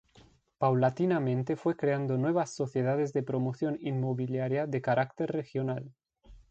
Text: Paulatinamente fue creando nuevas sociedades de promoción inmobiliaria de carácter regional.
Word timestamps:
Paulatinamente 0.57 1.55
fue 1.55 1.77
creando 1.77 2.17
nuevas 2.17 2.49
sociedades 2.49 3.13
de 3.13 3.21
promoción 3.21 3.77
inmobiliaria 3.81 4.65
de 4.65 4.81
carácter 4.81 5.31
regional. 5.31 5.93